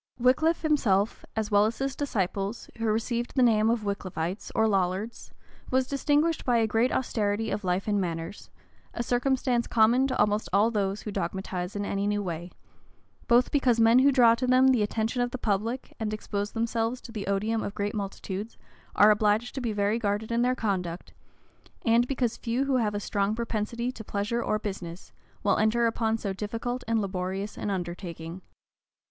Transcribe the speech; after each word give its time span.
Wickliffe 0.19 0.63
himself, 0.63 1.23
as 1.35 1.51
well 1.51 1.67
as 1.67 1.77
his 1.77 1.95
disciples, 1.95 2.71
who 2.79 2.85
received 2.85 3.35
the 3.35 3.43
name 3.43 3.69
of 3.69 3.81
Wickliffites, 3.83 4.51
or 4.55 4.67
Lollards, 4.67 5.31
was 5.69 5.85
distinguished 5.85 6.43
by 6.43 6.57
a 6.57 6.65
great 6.65 6.91
austerity 6.91 7.51
of 7.51 7.63
life 7.63 7.87
and 7.87 8.01
manners; 8.01 8.49
a 8.95 9.03
circumstance 9.03 9.67
common 9.67 10.07
to 10.07 10.17
almost 10.17 10.49
all 10.51 10.71
those 10.71 11.03
who 11.03 11.11
dogmatize 11.11 11.75
in 11.75 11.85
any 11.85 12.07
new 12.07 12.23
way; 12.23 12.49
both 13.27 13.51
because 13.51 13.79
men 13.79 13.99
who 13.99 14.11
draw 14.11 14.33
to 14.33 14.47
them 14.47 14.69
the 14.69 14.81
attention 14.81 15.21
of 15.21 15.29
the 15.29 15.37
public, 15.37 15.93
and 15.99 16.15
expose 16.15 16.53
themselves 16.53 16.99
to 17.01 17.11
the 17.11 17.27
odium 17.27 17.61
of 17.61 17.75
great 17.75 17.93
multitudes, 17.93 18.57
are 18.95 19.11
obliged 19.11 19.53
to 19.53 19.61
be 19.61 19.71
very 19.71 19.99
guarded 19.99 20.31
in 20.31 20.41
their 20.41 20.55
conduct, 20.55 21.13
and 21.85 22.07
because 22.07 22.37
few 22.37 22.65
who 22.65 22.77
have 22.77 22.95
a 22.95 22.99
strong 22.99 23.35
propensity 23.35 23.91
to 23.91 24.03
pleasure 24.03 24.41
or 24.41 24.57
business, 24.57 25.11
will 25.43 25.57
enter 25.59 25.85
upon 25.85 26.17
so 26.17 26.33
difficult 26.33 26.83
and 26.87 26.99
laborious 26.99 27.55
an 27.55 27.69
undertaking. 27.69 28.41